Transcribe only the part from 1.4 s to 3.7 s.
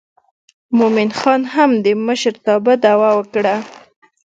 هم د مشرتابه دعوه وکړه.